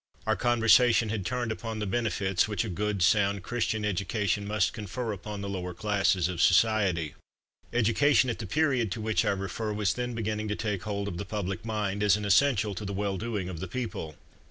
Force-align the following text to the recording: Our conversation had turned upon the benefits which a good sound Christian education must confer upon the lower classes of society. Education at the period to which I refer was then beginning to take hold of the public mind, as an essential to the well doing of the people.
Our 0.25 0.35
conversation 0.35 1.09
had 1.09 1.27
turned 1.27 1.51
upon 1.51 1.77
the 1.77 1.85
benefits 1.85 2.47
which 2.47 2.65
a 2.65 2.69
good 2.69 3.03
sound 3.03 3.43
Christian 3.43 3.85
education 3.85 4.47
must 4.47 4.73
confer 4.73 5.11
upon 5.11 5.41
the 5.41 5.47
lower 5.47 5.75
classes 5.75 6.27
of 6.27 6.41
society. 6.41 7.13
Education 7.71 8.27
at 8.27 8.39
the 8.39 8.47
period 8.47 8.91
to 8.93 8.99
which 9.01 9.23
I 9.25 9.29
refer 9.29 9.71
was 9.71 9.93
then 9.93 10.15
beginning 10.15 10.47
to 10.47 10.55
take 10.55 10.81
hold 10.85 11.07
of 11.07 11.17
the 11.19 11.23
public 11.25 11.63
mind, 11.65 12.01
as 12.01 12.17
an 12.17 12.25
essential 12.25 12.73
to 12.73 12.83
the 12.83 12.93
well 12.97 13.17
doing 13.19 13.47
of 13.47 13.59
the 13.59 13.67
people. 13.67 14.15